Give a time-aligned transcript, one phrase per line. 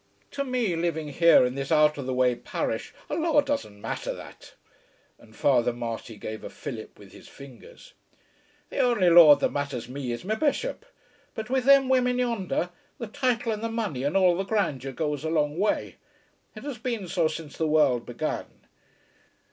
[0.31, 4.11] To me, living here in this out of the way parish, a lord doesn't matter
[4.15, 4.55] that."
[5.19, 7.93] And Father Marty gave a fillip with his fingers.
[8.71, 10.87] "The only lord that matters me is me bishop.
[11.35, 15.23] But with them women yonder, the title and the money and all the grandeur goes
[15.23, 15.97] a long way.
[16.55, 18.47] It has been so since the world began.